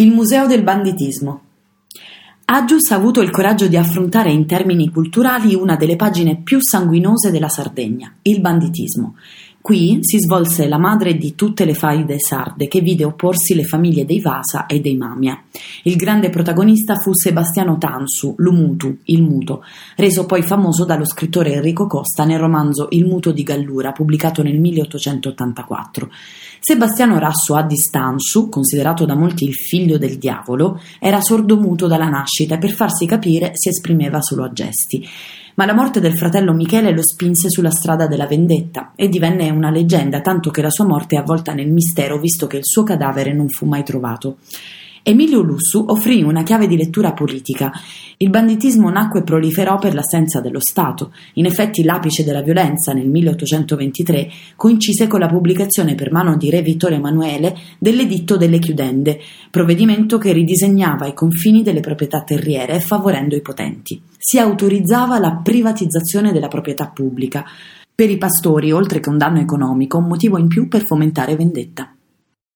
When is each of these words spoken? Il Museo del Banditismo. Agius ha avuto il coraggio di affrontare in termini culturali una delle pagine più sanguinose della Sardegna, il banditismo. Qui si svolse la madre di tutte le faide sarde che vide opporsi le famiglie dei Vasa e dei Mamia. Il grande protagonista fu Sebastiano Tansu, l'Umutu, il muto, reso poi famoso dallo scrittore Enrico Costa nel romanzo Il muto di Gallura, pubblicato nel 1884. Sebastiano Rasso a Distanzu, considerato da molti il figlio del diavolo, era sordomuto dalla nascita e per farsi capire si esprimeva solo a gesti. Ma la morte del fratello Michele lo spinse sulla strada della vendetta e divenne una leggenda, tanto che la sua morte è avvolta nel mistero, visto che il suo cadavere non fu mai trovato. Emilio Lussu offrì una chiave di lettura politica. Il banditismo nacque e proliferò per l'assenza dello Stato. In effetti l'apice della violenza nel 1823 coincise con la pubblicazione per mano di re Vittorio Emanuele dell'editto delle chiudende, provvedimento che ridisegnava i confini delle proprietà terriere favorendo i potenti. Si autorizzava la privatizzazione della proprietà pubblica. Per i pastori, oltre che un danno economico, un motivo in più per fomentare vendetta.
Il 0.00 0.12
Museo 0.12 0.46
del 0.46 0.62
Banditismo. 0.62 1.40
Agius 2.44 2.92
ha 2.92 2.94
avuto 2.94 3.20
il 3.20 3.30
coraggio 3.30 3.66
di 3.66 3.76
affrontare 3.76 4.30
in 4.30 4.46
termini 4.46 4.90
culturali 4.90 5.56
una 5.56 5.74
delle 5.74 5.96
pagine 5.96 6.40
più 6.40 6.58
sanguinose 6.60 7.32
della 7.32 7.48
Sardegna, 7.48 8.14
il 8.22 8.40
banditismo. 8.40 9.16
Qui 9.68 9.98
si 10.00 10.18
svolse 10.18 10.66
la 10.66 10.78
madre 10.78 11.18
di 11.18 11.34
tutte 11.34 11.66
le 11.66 11.74
faide 11.74 12.18
sarde 12.18 12.68
che 12.68 12.80
vide 12.80 13.04
opporsi 13.04 13.54
le 13.54 13.64
famiglie 13.64 14.06
dei 14.06 14.18
Vasa 14.18 14.64
e 14.64 14.80
dei 14.80 14.96
Mamia. 14.96 15.42
Il 15.82 15.96
grande 15.96 16.30
protagonista 16.30 16.94
fu 16.94 17.12
Sebastiano 17.12 17.76
Tansu, 17.76 18.32
l'Umutu, 18.38 18.96
il 19.04 19.22
muto, 19.22 19.62
reso 19.96 20.24
poi 20.24 20.40
famoso 20.40 20.86
dallo 20.86 21.04
scrittore 21.04 21.52
Enrico 21.52 21.86
Costa 21.86 22.24
nel 22.24 22.38
romanzo 22.38 22.86
Il 22.92 23.04
muto 23.04 23.30
di 23.30 23.42
Gallura, 23.42 23.92
pubblicato 23.92 24.42
nel 24.42 24.58
1884. 24.58 26.08
Sebastiano 26.60 27.18
Rasso 27.18 27.54
a 27.54 27.62
Distanzu, 27.62 28.48
considerato 28.48 29.04
da 29.04 29.16
molti 29.16 29.44
il 29.44 29.52
figlio 29.52 29.98
del 29.98 30.16
diavolo, 30.16 30.80
era 30.98 31.20
sordomuto 31.20 31.86
dalla 31.86 32.08
nascita 32.08 32.54
e 32.54 32.58
per 32.58 32.72
farsi 32.72 33.04
capire 33.04 33.50
si 33.52 33.68
esprimeva 33.68 34.22
solo 34.22 34.44
a 34.44 34.50
gesti. 34.50 35.06
Ma 35.58 35.66
la 35.66 35.74
morte 35.74 35.98
del 35.98 36.16
fratello 36.16 36.52
Michele 36.52 36.92
lo 36.92 37.02
spinse 37.02 37.50
sulla 37.50 37.72
strada 37.72 38.06
della 38.06 38.28
vendetta 38.28 38.92
e 38.94 39.08
divenne 39.08 39.50
una 39.50 39.70
leggenda, 39.70 40.20
tanto 40.20 40.50
che 40.50 40.62
la 40.62 40.70
sua 40.70 40.86
morte 40.86 41.16
è 41.16 41.18
avvolta 41.18 41.52
nel 41.52 41.68
mistero, 41.68 42.20
visto 42.20 42.46
che 42.46 42.58
il 42.58 42.64
suo 42.64 42.84
cadavere 42.84 43.34
non 43.34 43.48
fu 43.48 43.66
mai 43.66 43.82
trovato. 43.82 44.36
Emilio 45.02 45.40
Lussu 45.40 45.84
offrì 45.88 46.22
una 46.22 46.44
chiave 46.44 46.68
di 46.68 46.76
lettura 46.76 47.12
politica. 47.12 47.72
Il 48.18 48.30
banditismo 48.30 48.88
nacque 48.88 49.18
e 49.18 49.22
proliferò 49.24 49.78
per 49.78 49.94
l'assenza 49.94 50.40
dello 50.40 50.60
Stato. 50.60 51.12
In 51.34 51.46
effetti 51.46 51.82
l'apice 51.82 52.22
della 52.22 52.42
violenza 52.42 52.92
nel 52.92 53.08
1823 53.08 54.30
coincise 54.54 55.08
con 55.08 55.18
la 55.18 55.26
pubblicazione 55.26 55.96
per 55.96 56.12
mano 56.12 56.36
di 56.36 56.50
re 56.50 56.62
Vittorio 56.62 56.98
Emanuele 56.98 57.56
dell'editto 57.80 58.36
delle 58.36 58.60
chiudende, 58.60 59.18
provvedimento 59.50 60.18
che 60.18 60.30
ridisegnava 60.30 61.08
i 61.08 61.14
confini 61.14 61.64
delle 61.64 61.80
proprietà 61.80 62.22
terriere 62.22 62.78
favorendo 62.78 63.34
i 63.34 63.42
potenti. 63.42 64.00
Si 64.30 64.38
autorizzava 64.38 65.18
la 65.18 65.40
privatizzazione 65.42 66.32
della 66.32 66.48
proprietà 66.48 66.90
pubblica. 66.90 67.46
Per 67.94 68.10
i 68.10 68.18
pastori, 68.18 68.70
oltre 68.72 69.00
che 69.00 69.08
un 69.08 69.16
danno 69.16 69.40
economico, 69.40 69.96
un 69.96 70.06
motivo 70.06 70.36
in 70.36 70.48
più 70.48 70.68
per 70.68 70.84
fomentare 70.84 71.34
vendetta. 71.34 71.94